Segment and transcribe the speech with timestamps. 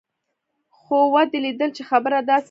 [0.77, 2.39] خو ودې ليدل چې خبره داسې نه وه.